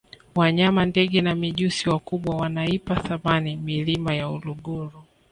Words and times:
wanyama 0.35 0.85
ndege 0.85 1.21
na 1.21 1.35
mijusi 1.35 1.89
wakubwa 1.89 2.35
wanaipa 2.35 2.95
thamani 2.95 3.55
milima 3.55 4.15
ya 4.15 4.29
uluguru 4.29 5.03